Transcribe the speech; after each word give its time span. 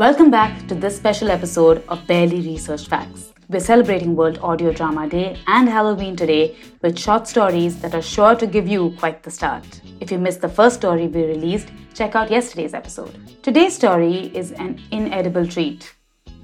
Welcome 0.00 0.30
back 0.30 0.66
to 0.68 0.74
this 0.74 0.96
special 0.96 1.30
episode 1.30 1.84
of 1.90 2.06
Barely 2.06 2.40
Researched 2.40 2.88
Facts. 2.88 3.34
We're 3.50 3.60
celebrating 3.60 4.16
World 4.16 4.38
Audio 4.38 4.72
Drama 4.72 5.06
Day 5.06 5.36
and 5.46 5.68
Halloween 5.68 6.16
today 6.16 6.56
with 6.80 6.98
short 6.98 7.28
stories 7.28 7.78
that 7.82 7.94
are 7.94 8.00
sure 8.00 8.34
to 8.34 8.46
give 8.46 8.66
you 8.66 8.94
quite 8.98 9.22
the 9.22 9.30
start. 9.30 9.82
If 10.00 10.10
you 10.10 10.16
missed 10.16 10.40
the 10.40 10.48
first 10.48 10.76
story 10.76 11.06
we 11.06 11.24
released, 11.24 11.68
check 11.92 12.16
out 12.16 12.30
yesterday's 12.30 12.72
episode. 12.72 13.14
Today's 13.42 13.76
story 13.76 14.34
is 14.34 14.52
an 14.52 14.80
inedible 14.90 15.46
treat. 15.46 15.94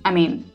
I 0.04 0.10
mean, 0.10 0.52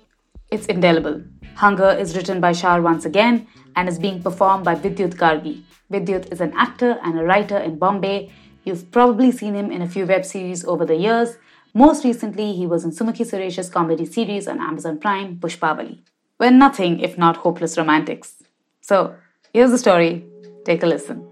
it's 0.52 0.68
indelible. 0.68 1.23
Hunger 1.55 1.90
is 1.90 2.16
written 2.16 2.40
by 2.40 2.52
Shar 2.52 2.84
once 2.84 3.05
again 3.05 3.48
and 3.76 3.90
is 3.90 3.98
being 3.98 4.22
performed 4.22 4.63
by 4.63 4.76
Vidyut 4.76 5.16
Gargi. 5.16 5.63
Vidyut 5.91 6.31
is 6.31 6.40
an 6.40 6.54
actor 6.55 6.99
and 7.02 7.20
a 7.20 7.23
writer 7.23 7.58
in 7.58 7.80
Bombay. 7.80 8.31
You've 8.63 8.91
probably 8.91 9.31
seen 9.31 9.55
him 9.55 9.72
in 9.72 9.81
a 9.81 9.90
few 9.90 10.05
web 10.05 10.23
series 10.23 10.63
over 10.63 10.86
the 10.86 10.98
years 10.98 11.38
most 11.73 12.03
recently, 12.03 12.53
he 12.53 12.67
was 12.67 12.84
in 12.84 12.91
Sumukhi 12.91 13.25
Suresh's 13.30 13.70
comedy 13.70 14.05
series 14.05 14.48
on 14.48 14.59
Amazon 14.59 14.98
Prime, 14.99 15.38
Pushpavalli. 15.38 15.99
We're 16.38 16.52
nothing 16.52 16.99
if 16.99 17.17
not 17.17 17.38
hopeless 17.38 17.77
romantics. 17.77 18.44
So, 18.81 19.16
here's 19.53 19.71
the 19.71 19.77
story. 19.77 20.25
Take 20.66 20.84
a 20.84 20.88
listen. 20.88 21.25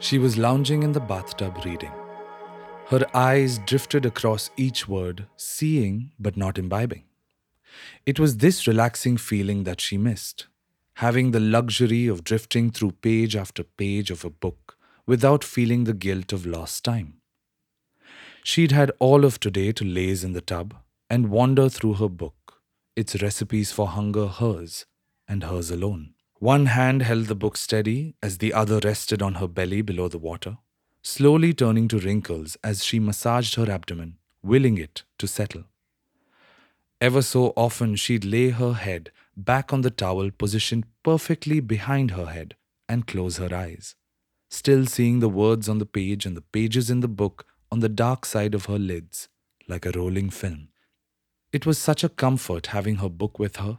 She 0.00 0.18
was 0.18 0.36
lounging 0.36 0.82
in 0.82 0.92
the 0.92 1.00
bathtub 1.00 1.64
reading. 1.64 1.92
Her 2.86 3.06
eyes 3.14 3.58
drifted 3.58 4.04
across 4.04 4.50
each 4.56 4.88
word, 4.88 5.26
seeing 5.36 6.10
but 6.18 6.36
not 6.36 6.58
imbibing. 6.58 7.04
It 8.04 8.18
was 8.18 8.38
this 8.38 8.66
relaxing 8.66 9.16
feeling 9.16 9.62
that 9.62 9.80
she 9.80 9.96
missed, 9.96 10.48
having 10.94 11.30
the 11.30 11.40
luxury 11.40 12.08
of 12.08 12.24
drifting 12.24 12.70
through 12.70 12.92
page 12.92 13.36
after 13.36 13.62
page 13.62 14.10
of 14.10 14.24
a 14.24 14.30
book 14.30 14.76
without 15.06 15.44
feeling 15.44 15.84
the 15.84 15.94
guilt 15.94 16.32
of 16.32 16.44
lost 16.44 16.84
time. 16.84 17.21
She'd 18.44 18.72
had 18.72 18.90
all 18.98 19.24
of 19.24 19.38
today 19.38 19.72
to 19.72 19.84
laze 19.84 20.24
in 20.24 20.32
the 20.32 20.40
tub 20.40 20.74
and 21.08 21.30
wander 21.30 21.68
through 21.68 21.94
her 21.94 22.08
book, 22.08 22.60
its 22.96 23.22
recipes 23.22 23.70
for 23.72 23.88
hunger 23.88 24.26
hers, 24.26 24.84
and 25.28 25.44
hers 25.44 25.70
alone. 25.70 26.14
One 26.38 26.66
hand 26.66 27.02
held 27.02 27.26
the 27.26 27.36
book 27.36 27.56
steady 27.56 28.16
as 28.20 28.38
the 28.38 28.52
other 28.52 28.80
rested 28.82 29.22
on 29.22 29.34
her 29.34 29.46
belly 29.46 29.80
below 29.80 30.08
the 30.08 30.18
water, 30.18 30.58
slowly 31.02 31.54
turning 31.54 31.86
to 31.88 31.98
wrinkles 31.98 32.56
as 32.64 32.84
she 32.84 32.98
massaged 32.98 33.54
her 33.54 33.70
abdomen, 33.70 34.18
willing 34.42 34.76
it 34.76 35.04
to 35.18 35.28
settle. 35.28 35.64
Ever 37.00 37.22
so 37.22 37.52
often, 37.56 37.94
she'd 37.94 38.24
lay 38.24 38.50
her 38.50 38.72
head 38.72 39.12
back 39.36 39.72
on 39.72 39.82
the 39.82 39.90
towel 39.90 40.30
positioned 40.30 40.84
perfectly 41.04 41.60
behind 41.60 42.12
her 42.12 42.26
head 42.26 42.56
and 42.88 43.06
close 43.06 43.36
her 43.36 43.54
eyes, 43.54 43.94
still 44.50 44.86
seeing 44.86 45.20
the 45.20 45.28
words 45.28 45.68
on 45.68 45.78
the 45.78 45.86
page 45.86 46.26
and 46.26 46.36
the 46.36 46.42
pages 46.42 46.90
in 46.90 47.00
the 47.00 47.08
book 47.08 47.46
on 47.72 47.80
the 47.80 47.88
dark 47.88 48.26
side 48.26 48.54
of 48.54 48.66
her 48.66 48.78
lids, 48.78 49.30
like 49.66 49.86
a 49.86 49.92
rolling 49.92 50.28
film. 50.28 50.68
It 51.52 51.64
was 51.64 51.78
such 51.78 52.04
a 52.04 52.10
comfort 52.10 52.66
having 52.66 52.96
her 52.96 53.08
book 53.08 53.38
with 53.38 53.56
her, 53.56 53.78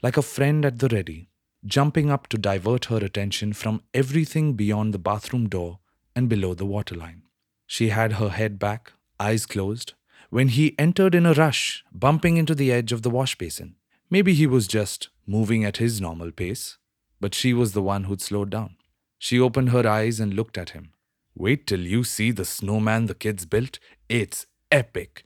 like 0.00 0.16
a 0.16 0.22
friend 0.22 0.64
at 0.64 0.78
the 0.78 0.86
ready, 0.86 1.28
jumping 1.66 2.08
up 2.08 2.28
to 2.28 2.38
divert 2.38 2.84
her 2.84 2.98
attention 2.98 3.52
from 3.52 3.82
everything 3.92 4.52
beyond 4.52 4.94
the 4.94 4.98
bathroom 5.00 5.48
door 5.48 5.80
and 6.14 6.28
below 6.28 6.54
the 6.54 6.64
waterline. 6.64 7.22
She 7.66 7.88
had 7.88 8.12
her 8.12 8.28
head 8.28 8.60
back, 8.60 8.92
eyes 9.18 9.44
closed, 9.44 9.94
when 10.30 10.46
he 10.46 10.78
entered 10.78 11.12
in 11.12 11.26
a 11.26 11.34
rush, 11.34 11.84
bumping 11.92 12.36
into 12.36 12.54
the 12.54 12.70
edge 12.70 12.92
of 12.92 13.02
the 13.02 13.10
wash 13.10 13.36
basin. 13.36 13.74
Maybe 14.08 14.34
he 14.34 14.46
was 14.46 14.68
just 14.68 15.08
moving 15.26 15.64
at 15.64 15.78
his 15.78 16.00
normal 16.00 16.30
pace, 16.30 16.78
but 17.20 17.34
she 17.34 17.52
was 17.52 17.72
the 17.72 17.82
one 17.82 18.04
who'd 18.04 18.20
slowed 18.20 18.50
down. 18.50 18.76
She 19.18 19.40
opened 19.40 19.70
her 19.70 19.84
eyes 19.84 20.20
and 20.20 20.32
looked 20.32 20.56
at 20.56 20.70
him, 20.70 20.92
Wait 21.34 21.66
till 21.66 21.80
you 21.80 22.04
see 22.04 22.30
the 22.30 22.44
snowman 22.44 23.06
the 23.06 23.14
kids 23.14 23.46
built. 23.46 23.78
It's 24.08 24.46
epic. 24.70 25.22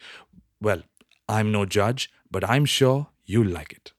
Well, 0.61 0.83
I'm 1.29 1.51
no 1.53 1.67
judge, 1.67 2.11
but 2.31 2.49
I'm 2.49 2.65
sure 2.65 3.09
you'll 3.25 3.49
like 3.49 3.73
it. 3.73 3.93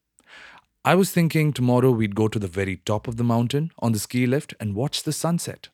I 0.86 0.96
was 0.96 1.12
thinking 1.12 1.52
tomorrow 1.52 1.92
we'd 1.92 2.16
go 2.16 2.30
to 2.30 2.40
the 2.40 2.48
very 2.48 2.78
top 2.78 3.08
of 3.08 3.18
the 3.18 3.24
mountain 3.24 3.72
on 3.80 3.92
the 3.92 4.00
ski 4.00 4.26
lift 4.26 4.54
and 4.60 4.74
watch 4.74 5.04
the 5.04 5.12
sunset. 5.12 5.68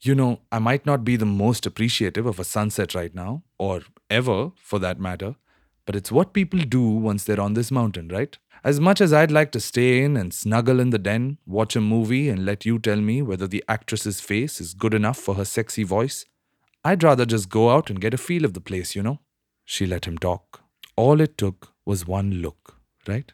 You 0.00 0.14
know, 0.14 0.40
I 0.52 0.58
might 0.58 0.84
not 0.84 1.04
be 1.04 1.16
the 1.16 1.26
most 1.26 1.64
appreciative 1.64 2.26
of 2.26 2.38
a 2.38 2.44
sunset 2.44 2.94
right 2.94 3.14
now, 3.14 3.42
or 3.58 3.80
ever 4.10 4.52
for 4.56 4.78
that 4.78 5.00
matter, 5.00 5.36
but 5.88 5.96
it's 5.96 6.12
what 6.12 6.34
people 6.34 6.58
do 6.58 6.82
once 6.82 7.24
they're 7.24 7.40
on 7.40 7.54
this 7.54 7.70
mountain, 7.70 8.08
right? 8.08 8.36
As 8.62 8.78
much 8.78 9.00
as 9.00 9.10
I'd 9.10 9.30
like 9.30 9.52
to 9.52 9.58
stay 9.58 10.02
in 10.04 10.18
and 10.18 10.34
snuggle 10.34 10.80
in 10.80 10.90
the 10.90 10.98
den, 10.98 11.38
watch 11.46 11.76
a 11.76 11.80
movie, 11.80 12.28
and 12.28 12.44
let 12.44 12.66
you 12.66 12.78
tell 12.78 13.00
me 13.00 13.22
whether 13.22 13.46
the 13.46 13.64
actress's 13.70 14.20
face 14.20 14.60
is 14.60 14.74
good 14.74 14.92
enough 14.92 15.16
for 15.16 15.36
her 15.36 15.46
sexy 15.46 15.84
voice, 15.84 16.26
I'd 16.84 17.02
rather 17.02 17.24
just 17.24 17.48
go 17.48 17.70
out 17.70 17.88
and 17.88 18.02
get 18.02 18.12
a 18.12 18.18
feel 18.18 18.44
of 18.44 18.52
the 18.52 18.60
place, 18.60 18.94
you 18.94 19.02
know? 19.02 19.20
She 19.64 19.86
let 19.86 20.04
him 20.04 20.18
talk. 20.18 20.60
All 20.94 21.22
it 21.22 21.38
took 21.38 21.72
was 21.86 22.06
one 22.06 22.42
look, 22.42 22.76
right? 23.06 23.32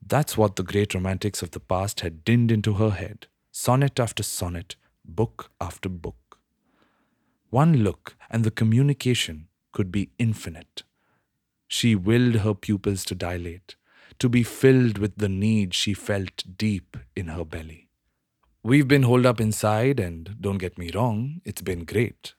That's 0.00 0.38
what 0.38 0.54
the 0.54 0.62
great 0.62 0.94
romantics 0.94 1.42
of 1.42 1.50
the 1.50 1.58
past 1.58 1.98
had 1.98 2.22
dinned 2.22 2.52
into 2.52 2.74
her 2.74 2.90
head, 2.90 3.26
sonnet 3.50 3.98
after 3.98 4.22
sonnet, 4.22 4.76
book 5.04 5.50
after 5.60 5.88
book. 5.88 6.38
One 7.50 7.78
look, 7.78 8.14
and 8.30 8.44
the 8.44 8.52
communication 8.52 9.48
could 9.72 9.90
be 9.90 10.10
infinite. 10.16 10.84
She 11.68 11.94
willed 11.94 12.36
her 12.36 12.54
pupils 12.54 13.04
to 13.06 13.14
dilate 13.14 13.76
to 14.18 14.28
be 14.28 14.42
filled 14.42 14.98
with 14.98 15.16
the 15.16 15.28
need 15.28 15.74
she 15.74 15.94
felt 15.94 16.44
deep 16.56 16.96
in 17.14 17.28
her 17.28 17.44
belly. 17.44 17.88
We've 18.62 18.88
been 18.88 19.04
holed 19.04 19.26
up 19.26 19.40
inside, 19.40 20.00
and 20.00 20.36
don't 20.40 20.58
get 20.58 20.78
me 20.78 20.90
wrong, 20.94 21.40
it's 21.44 21.62
been 21.62 21.84
great. 21.84 22.34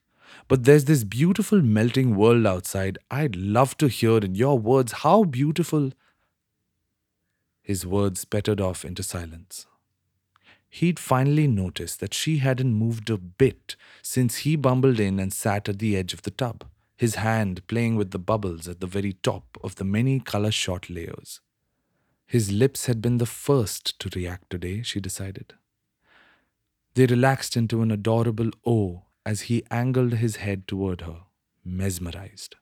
But 0.47 0.65
there's 0.65 0.85
this 0.85 1.03
beautiful 1.03 1.61
melting 1.61 2.15
world 2.15 2.45
outside. 2.45 2.97
I'd 3.09 3.35
love 3.35 3.77
to 3.77 3.87
hear 3.87 4.17
in 4.17 4.35
your 4.35 4.59
words 4.59 4.91
how 4.91 5.23
beautiful. 5.23 5.91
His 7.61 7.85
words 7.85 8.25
pettered 8.25 8.59
off 8.59 8.83
into 8.83 9.03
silence. 9.03 9.67
He'd 10.69 10.99
finally 10.99 11.47
noticed 11.47 12.01
that 12.01 12.13
she 12.13 12.37
hadn't 12.37 12.73
moved 12.73 13.09
a 13.09 13.17
bit 13.17 13.77
since 14.01 14.37
he 14.37 14.57
bumbled 14.57 14.99
in 14.99 15.19
and 15.19 15.31
sat 15.31 15.69
at 15.69 15.79
the 15.79 15.95
edge 15.95 16.13
of 16.13 16.23
the 16.23 16.31
tub, 16.31 16.65
his 16.97 17.15
hand 17.15 17.65
playing 17.67 17.95
with 17.95 18.11
the 18.11 18.19
bubbles 18.19 18.67
at 18.67 18.81
the 18.81 18.87
very 18.87 19.13
top 19.13 19.57
of 19.63 19.75
the 19.75 19.85
many 19.85 20.19
color 20.19 20.51
shot 20.51 20.89
layers. 20.89 21.39
His 22.25 22.51
lips 22.51 22.87
had 22.87 23.01
been 23.01 23.19
the 23.19 23.25
first 23.25 23.99
to 23.99 24.09
react 24.13 24.49
today, 24.49 24.81
she 24.81 24.99
decided. 24.99 25.53
They 26.95 27.05
relaxed 27.05 27.55
into 27.55 27.81
an 27.83 27.91
adorable 27.91 28.49
O 28.65 29.03
as 29.25 29.41
he 29.41 29.63
angled 29.69 30.13
his 30.13 30.37
head 30.37 30.67
toward 30.67 31.01
her, 31.01 31.21
mesmerized. 31.63 32.55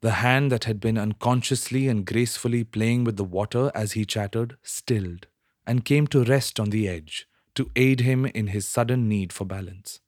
The 0.00 0.12
hand 0.12 0.50
that 0.50 0.64
had 0.64 0.80
been 0.80 0.98
unconsciously 0.98 1.86
and 1.86 2.04
gracefully 2.04 2.64
playing 2.64 3.04
with 3.04 3.16
the 3.16 3.24
water 3.24 3.70
as 3.74 3.92
he 3.92 4.04
chattered 4.04 4.56
stilled 4.62 5.28
and 5.66 5.84
came 5.84 6.06
to 6.08 6.24
rest 6.24 6.58
on 6.58 6.70
the 6.70 6.88
edge 6.88 7.28
to 7.54 7.70
aid 7.76 8.00
him 8.00 8.26
in 8.26 8.48
his 8.48 8.66
sudden 8.66 9.08
need 9.08 9.32
for 9.32 9.44
balance. 9.44 10.00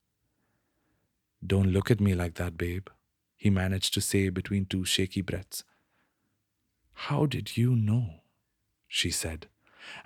Don't 1.47 1.73
look 1.73 1.91
at 1.91 2.01
me 2.01 2.15
like 2.15 2.35
that, 2.35 2.57
babe, 2.57 2.89
he 3.43 3.51
managed 3.51 3.93
to 3.93 4.01
say 4.01 4.29
between 4.29 4.65
two 4.65 4.85
shaky 4.85 5.21
breaths. 5.21 5.65
How 7.07 7.27
did 7.27 7.57
you 7.57 7.75
know? 7.75 8.21
she 8.87 9.11
said, 9.11 9.49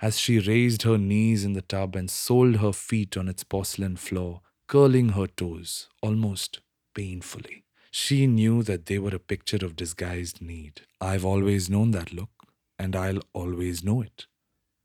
as 0.01 0.17
she 0.17 0.39
raised 0.39 0.81
her 0.81 0.97
knees 0.97 1.45
in 1.45 1.53
the 1.53 1.61
tub 1.61 1.95
and 1.95 2.09
soled 2.09 2.55
her 2.55 2.73
feet 2.73 3.15
on 3.15 3.27
its 3.27 3.43
porcelain 3.43 3.95
floor, 3.95 4.41
curling 4.65 5.09
her 5.09 5.27
toes 5.27 5.87
almost 6.01 6.61
painfully. 6.95 7.63
She 7.91 8.25
knew 8.25 8.63
that 8.63 8.87
they 8.87 8.97
were 8.97 9.13
a 9.13 9.19
picture 9.19 9.63
of 9.63 9.75
disguised 9.75 10.41
need. 10.41 10.81
I've 10.99 11.23
always 11.23 11.69
known 11.69 11.91
that 11.91 12.11
look, 12.11 12.31
and 12.79 12.95
I'll 12.95 13.21
always 13.33 13.83
know 13.83 14.01
it. 14.01 14.25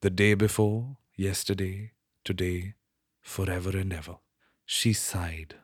The 0.02 0.10
day 0.10 0.34
before, 0.34 0.98
yesterday, 1.16 1.92
today, 2.22 2.74
forever 3.22 3.70
and 3.70 3.94
ever. 3.94 4.16
She 4.66 4.92
sighed. 4.92 5.54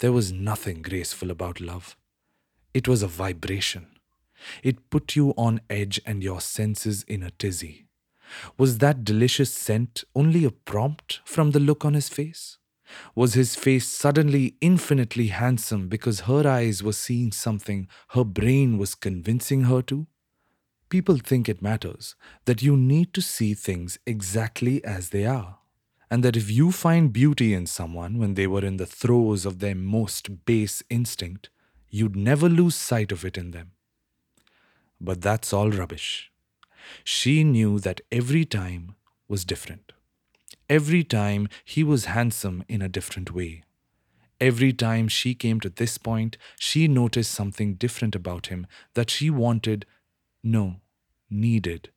There 0.00 0.12
was 0.12 0.32
nothing 0.32 0.80
graceful 0.80 1.30
about 1.30 1.60
love. 1.60 1.96
It 2.72 2.88
was 2.88 3.02
a 3.02 3.06
vibration, 3.06 3.86
it 4.62 4.88
put 4.88 5.14
you 5.14 5.34
on 5.36 5.60
edge 5.68 6.00
and 6.06 6.22
your 6.22 6.40
senses 6.40 7.02
in 7.02 7.22
a 7.22 7.30
tizzy. 7.32 7.86
Was 8.56 8.78
that 8.78 9.04
delicious 9.04 9.52
scent 9.52 10.04
only 10.14 10.44
a 10.44 10.50
prompt 10.50 11.20
from 11.24 11.50
the 11.50 11.60
look 11.60 11.84
on 11.84 11.94
his 11.94 12.08
face? 12.08 12.56
Was 13.14 13.34
his 13.34 13.54
face 13.54 13.86
suddenly 13.86 14.54
infinitely 14.60 15.28
handsome 15.28 15.88
because 15.88 16.20
her 16.20 16.48
eyes 16.48 16.82
were 16.82 16.92
seeing 16.92 17.30
something 17.30 17.86
her 18.10 18.24
brain 18.24 18.78
was 18.78 18.94
convincing 18.94 19.62
her 19.64 19.82
to? 19.82 20.06
People 20.88 21.18
think 21.18 21.48
it 21.48 21.62
matters, 21.62 22.16
that 22.46 22.62
you 22.62 22.76
need 22.76 23.12
to 23.14 23.20
see 23.20 23.54
things 23.54 23.98
exactly 24.06 24.82
as 24.84 25.10
they 25.10 25.24
are, 25.24 25.58
and 26.10 26.24
that 26.24 26.36
if 26.36 26.50
you 26.50 26.72
find 26.72 27.12
beauty 27.12 27.54
in 27.54 27.66
someone 27.66 28.18
when 28.18 28.34
they 28.34 28.46
were 28.46 28.64
in 28.64 28.78
the 28.78 28.86
throes 28.86 29.46
of 29.46 29.60
their 29.60 29.74
most 29.74 30.44
base 30.44 30.82
instinct, 30.90 31.50
you'd 31.88 32.16
never 32.16 32.48
lose 32.48 32.74
sight 32.74 33.12
of 33.12 33.24
it 33.24 33.38
in 33.38 33.52
them. 33.52 33.72
But 35.00 35.22
that's 35.22 35.52
all 35.52 35.70
rubbish. 35.70 36.30
She 37.04 37.44
knew 37.44 37.78
that 37.80 38.00
every 38.10 38.44
time 38.44 38.96
was 39.28 39.44
different. 39.44 39.92
Every 40.68 41.04
time 41.04 41.48
he 41.64 41.84
was 41.84 42.06
handsome 42.06 42.64
in 42.68 42.82
a 42.82 42.88
different 42.88 43.32
way. 43.32 43.62
Every 44.40 44.72
time 44.72 45.08
she 45.08 45.34
came 45.34 45.60
to 45.60 45.68
this 45.68 45.98
point, 45.98 46.36
she 46.58 46.88
noticed 46.88 47.32
something 47.32 47.74
different 47.74 48.14
about 48.14 48.46
him 48.46 48.66
that 48.94 49.10
she 49.10 49.30
wanted, 49.30 49.84
no, 50.42 50.76
needed 51.28 51.90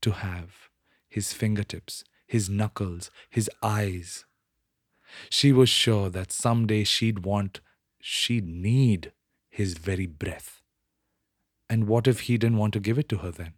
to 0.00 0.12
have 0.12 0.70
his 1.08 1.32
fingertips, 1.32 2.04
his 2.30 2.48
knuckles, 2.48 3.10
his 3.28 3.50
eyes. 3.60 4.24
She 5.28 5.50
was 5.50 5.68
sure 5.68 6.08
that 6.10 6.30
someday 6.30 6.84
she'd 6.84 7.24
want, 7.24 7.60
she'd 8.00 8.46
need 8.46 9.10
his 9.48 9.74
very 9.74 10.06
breath. 10.06 10.62
And 11.68 11.88
what 11.88 12.06
if 12.06 12.20
he 12.20 12.38
didn't 12.38 12.58
want 12.58 12.72
to 12.74 12.80
give 12.80 13.00
it 13.00 13.08
to 13.08 13.18
her 13.18 13.32
then? 13.32 13.54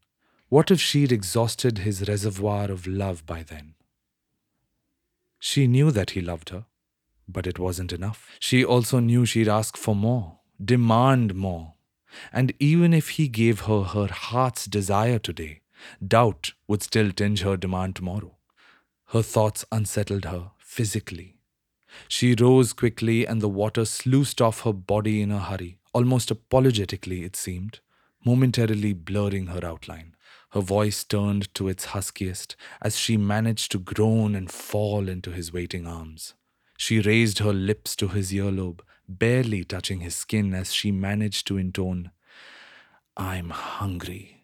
What 0.49 0.71
if 0.71 0.81
she'd 0.81 1.13
exhausted 1.13 1.79
his 1.79 2.09
reservoir 2.09 2.71
of 2.71 2.87
love 2.87 3.27
by 3.27 3.43
then? 3.43 3.75
She 5.39 5.67
knew 5.67 5.91
that 5.91 6.11
he 6.11 6.23
loved 6.23 6.49
her. 6.49 6.65
But 7.29 7.47
it 7.47 7.59
wasn't 7.59 7.93
enough. 7.93 8.27
She 8.41 8.65
also 8.65 9.01
knew 9.01 9.27
she'd 9.27 9.49
ask 9.49 9.77
for 9.77 9.95
more, 9.95 10.39
demand 10.63 11.35
more. 11.35 11.75
And 12.33 12.55
even 12.59 12.95
if 12.95 13.11
he 13.11 13.29
gave 13.29 13.61
her 13.61 13.83
her 13.83 14.07
heart's 14.07 14.65
desire 14.65 15.19
today, 15.19 15.61
doubt 16.07 16.53
would 16.67 16.83
still 16.83 17.13
tinge 17.13 17.43
her 17.43 17.57
demand 17.57 17.97
tomorrow. 17.97 18.37
Her 19.13 19.23
thoughts 19.23 19.63
unsettled 19.71 20.25
her 20.25 20.53
physically. 20.59 21.37
She 22.09 22.35
rose 22.35 22.73
quickly, 22.73 23.27
and 23.27 23.43
the 23.43 23.49
water 23.49 23.85
sluiced 23.85 24.41
off 24.41 24.63
her 24.63 24.73
body 24.73 25.21
in 25.21 25.31
a 25.31 25.39
hurry, 25.39 25.79
almost 25.93 26.31
apologetically, 26.31 27.23
it 27.23 27.37
seemed, 27.37 27.81
momentarily 28.25 28.95
blurring 28.95 29.49
her 29.49 29.63
outline. 29.63 30.17
Her 30.53 30.63
voice 30.63 31.05
turned 31.05 31.55
to 31.57 31.69
its 31.69 31.87
huskiest 31.87 32.57
as 32.81 32.99
she 32.99 33.19
managed 33.19 33.71
to 33.73 33.79
groan 33.79 34.35
and 34.35 34.51
fall 34.51 35.11
into 35.11 35.31
his 35.31 35.53
waiting 35.53 35.87
arms. 35.87 36.33
She 36.79 37.01
raised 37.01 37.41
her 37.41 37.53
lips 37.53 37.95
to 37.97 38.09
his 38.09 38.33
earlobe, 38.33 38.81
barely 39.07 39.63
touching 39.63 40.01
his 40.01 40.17
skin 40.17 40.55
as 40.55 40.73
she 40.73 40.91
managed 40.91 41.47
to 41.49 41.59
intone, 41.59 42.13
I'm 43.15 43.51
hungry. 43.51 44.42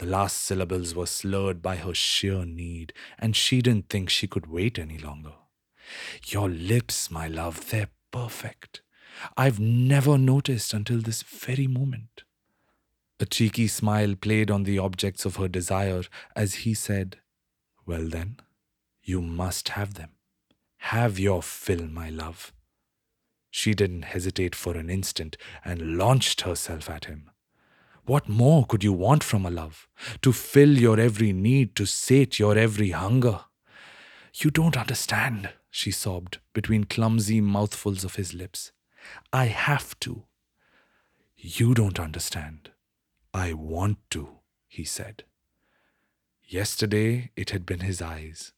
The 0.00 0.06
last 0.06 0.40
syllables 0.40 0.94
were 0.94 1.04
slurred 1.04 1.60
by 1.60 1.76
her 1.76 1.92
sheer 1.92 2.46
need, 2.46 2.94
and 3.18 3.36
she 3.36 3.60
didn't 3.60 3.90
think 3.90 4.08
she 4.08 4.26
could 4.26 4.46
wait 4.46 4.78
any 4.78 4.96
longer. 4.96 5.34
Your 6.24 6.48
lips, 6.48 7.10
my 7.10 7.28
love, 7.28 7.68
they're 7.68 7.90
perfect. 8.10 8.80
I've 9.36 9.60
never 9.60 10.16
noticed 10.16 10.72
until 10.72 11.02
this 11.02 11.22
very 11.22 11.66
moment. 11.66 12.22
A 13.20 13.26
cheeky 13.26 13.68
smile 13.68 14.14
played 14.14 14.50
on 14.50 14.62
the 14.62 14.78
objects 14.78 15.26
of 15.26 15.36
her 15.36 15.48
desire 15.48 16.04
as 16.34 16.64
he 16.64 16.72
said, 16.72 17.18
Well 17.84 18.08
then, 18.08 18.38
you 19.02 19.20
must 19.20 19.68
have 19.70 19.94
them. 19.94 20.12
Have 20.78 21.18
your 21.18 21.42
fill, 21.42 21.86
my 21.86 22.08
love. 22.08 22.54
She 23.50 23.74
didn't 23.74 24.06
hesitate 24.06 24.54
for 24.54 24.78
an 24.78 24.88
instant 24.88 25.36
and 25.62 25.98
launched 25.98 26.40
herself 26.40 26.88
at 26.88 27.04
him. 27.04 27.30
What 28.10 28.28
more 28.28 28.66
could 28.66 28.82
you 28.82 28.92
want 28.92 29.22
from 29.22 29.46
a 29.46 29.52
love? 29.52 29.86
To 30.22 30.32
fill 30.32 30.76
your 30.76 30.98
every 30.98 31.32
need, 31.32 31.76
to 31.76 31.86
sate 31.86 32.40
your 32.40 32.58
every 32.58 32.90
hunger. 32.90 33.44
You 34.34 34.50
don't 34.50 34.76
understand, 34.76 35.50
she 35.70 35.92
sobbed 35.92 36.40
between 36.52 36.90
clumsy 36.94 37.40
mouthfuls 37.40 38.02
of 38.02 38.16
his 38.16 38.34
lips. 38.34 38.72
I 39.32 39.44
have 39.44 39.96
to. 40.00 40.24
You 41.36 41.72
don't 41.72 42.00
understand. 42.00 42.72
I 43.32 43.52
want 43.52 43.98
to, 44.10 44.40
he 44.66 44.82
said. 44.82 45.22
Yesterday 46.42 47.30
it 47.36 47.50
had 47.50 47.64
been 47.64 47.78
his 47.78 48.02
eyes. 48.02 48.52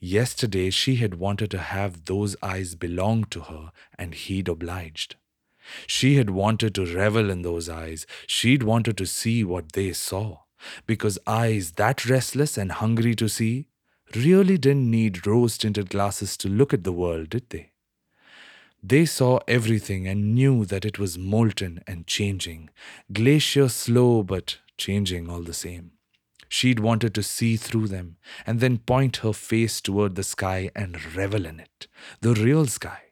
Yesterday 0.00 0.70
she 0.70 0.96
had 0.96 1.14
wanted 1.14 1.52
to 1.52 1.58
have 1.58 2.06
those 2.06 2.34
eyes 2.42 2.74
belong 2.74 3.22
to 3.26 3.42
her, 3.42 3.70
and 3.96 4.16
he'd 4.16 4.48
obliged. 4.48 5.14
She 5.86 6.16
had 6.16 6.30
wanted 6.30 6.74
to 6.74 6.86
revel 6.86 7.30
in 7.30 7.42
those 7.42 7.68
eyes. 7.68 8.06
She'd 8.26 8.62
wanted 8.62 8.96
to 8.98 9.06
see 9.06 9.44
what 9.44 9.72
they 9.72 9.92
saw. 9.92 10.40
Because 10.86 11.18
eyes 11.26 11.72
that 11.72 12.06
restless 12.06 12.58
and 12.58 12.72
hungry 12.72 13.14
to 13.16 13.28
see 13.28 13.66
really 14.14 14.58
didn't 14.58 14.90
need 14.90 15.26
rose 15.26 15.56
tinted 15.56 15.90
glasses 15.90 16.36
to 16.38 16.48
look 16.48 16.74
at 16.74 16.84
the 16.84 16.92
world, 16.92 17.30
did 17.30 17.48
they? 17.50 17.70
They 18.82 19.04
saw 19.04 19.40
everything 19.46 20.06
and 20.08 20.34
knew 20.34 20.64
that 20.64 20.84
it 20.84 20.98
was 20.98 21.18
molten 21.18 21.82
and 21.86 22.06
changing, 22.06 22.70
glacier 23.12 23.68
slow 23.68 24.22
but 24.22 24.58
changing 24.78 25.28
all 25.28 25.42
the 25.42 25.54
same. 25.54 25.92
She'd 26.48 26.80
wanted 26.80 27.14
to 27.14 27.22
see 27.22 27.56
through 27.56 27.88
them 27.88 28.16
and 28.46 28.58
then 28.58 28.78
point 28.78 29.18
her 29.18 29.32
face 29.32 29.80
toward 29.80 30.14
the 30.14 30.24
sky 30.24 30.70
and 30.74 31.14
revel 31.14 31.46
in 31.46 31.60
it. 31.60 31.86
The 32.22 32.34
real 32.34 32.66
sky. 32.66 33.02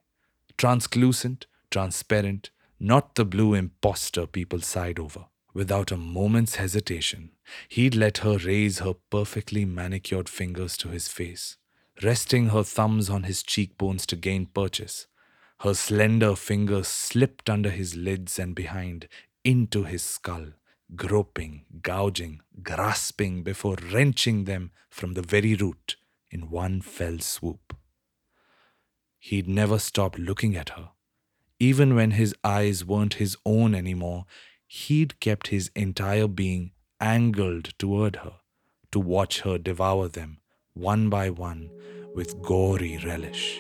Translucent, 0.57 1.47
transparent, 1.71 2.51
not 2.81 3.15
the 3.15 3.25
blue 3.25 3.55
impostor 3.55 4.27
people 4.27 4.61
sighed 4.61 4.99
over. 4.99 5.27
Without 5.55 5.91
a 5.91 5.97
moment's 5.97 6.57
hesitation, 6.57 7.31
he'd 7.69 7.95
let 7.95 8.19
her 8.19 8.37
raise 8.39 8.79
her 8.81 8.95
perfectly 9.11 9.65
manicured 9.65 10.29
fingers 10.29 10.77
to 10.77 10.89
his 10.89 11.09
face, 11.09 11.57
resting 12.03 12.51
her 12.51 12.63
thumbs 12.63 13.11
on 13.11 13.25
his 13.25 13.43
cheekbones 13.43 14.07
to 14.07 14.17
gain 14.17 14.47
purchase. 14.47 15.07
Her 15.61 15.75
slender 15.75 16.37
fingers 16.37 16.87
slipped 16.87 17.51
under 17.51 17.71
his 17.71 17.97
lids 17.97 18.39
and 18.39 18.55
behind, 18.55 19.09
into 19.43 19.85
his 19.85 20.03
skull, 20.03 20.53
groping, 20.95 21.65
gouging, 21.83 22.41
grasping 22.63 23.43
before 23.43 23.77
wrenching 23.93 24.45
them 24.45 24.71
from 24.91 25.15
the 25.15 25.23
very 25.23 25.55
root 25.55 25.97
in 26.31 26.51
one 26.51 26.81
fell 26.81 27.19
swoop. 27.19 27.77
He'd 29.19 29.49
never 29.49 29.79
stopped 29.79 30.19
looking 30.19 30.55
at 30.57 30.71
her. 30.71 30.91
Even 31.61 31.97
when 31.97 32.13
his 32.13 32.35
eyes 32.45 32.85
weren't 32.85 33.15
his 33.15 33.37
own 33.45 33.75
anymore, 33.75 34.27
he'd 34.67 35.19
kept 35.19 35.49
his 35.49 35.71
entire 35.75 36.29
being 36.29 36.71
angled 37.01 37.77
toward 37.79 38.17
her 38.17 38.35
to 38.93 39.01
watch 39.01 39.41
her 39.41 39.59
devour 39.59 40.09
them 40.09 40.39
one 40.75 41.09
by 41.11 41.29
one 41.29 41.69
with 42.15 42.41
gory 42.43 42.99
relish. 43.05 43.59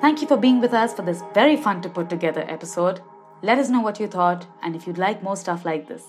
Thank 0.00 0.22
you 0.22 0.28
for 0.28 0.36
being 0.36 0.60
with 0.60 0.72
us 0.72 0.94
for 0.94 1.02
this 1.02 1.24
very 1.34 1.56
fun 1.56 1.82
to 1.82 1.88
put 1.88 2.08
together 2.08 2.44
episode. 2.48 3.00
Let 3.42 3.58
us 3.58 3.68
know 3.68 3.80
what 3.80 3.98
you 3.98 4.06
thought 4.06 4.46
and 4.62 4.76
if 4.76 4.86
you'd 4.86 4.96
like 4.96 5.24
more 5.24 5.36
stuff 5.36 5.64
like 5.64 5.88
this. 5.88 6.04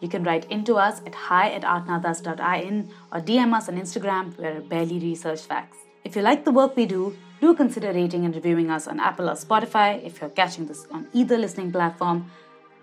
You 0.00 0.08
can 0.08 0.24
write 0.24 0.44
into 0.50 0.76
us 0.76 1.00
at 1.06 1.14
hi 1.14 1.50
at 1.50 1.62
artnadas.in 1.62 2.90
or 3.12 3.20
DM 3.20 3.54
us 3.54 3.68
on 3.68 3.76
Instagram. 3.76 4.36
We're 4.38 4.60
Barely 4.60 4.98
Research 4.98 5.40
Facts. 5.42 5.78
If 6.04 6.14
you 6.16 6.22
like 6.22 6.44
the 6.44 6.52
work 6.52 6.76
we 6.76 6.86
do, 6.86 7.16
do 7.40 7.54
consider 7.54 7.92
rating 7.92 8.24
and 8.24 8.34
reviewing 8.34 8.70
us 8.70 8.86
on 8.86 9.00
Apple 9.00 9.28
or 9.28 9.34
Spotify 9.34 10.02
if 10.04 10.20
you're 10.20 10.30
catching 10.30 10.66
this 10.66 10.86
on 10.90 11.08
either 11.12 11.38
listening 11.38 11.72
platform. 11.72 12.30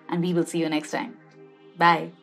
And 0.09 0.21
we 0.21 0.33
will 0.33 0.45
see 0.45 0.59
you 0.59 0.69
next 0.69 0.91
time. 0.91 1.17
Bye. 1.77 2.22